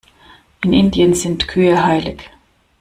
In 0.63 0.73
Indien 0.73 1.13
sind 1.13 1.47
Kühe 1.47 1.85
heilig. 1.85 2.27